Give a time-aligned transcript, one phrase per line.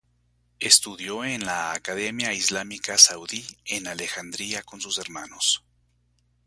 [0.59, 5.63] Estudió en la Academia Islámica Saudí en Alexandria con su hermanos.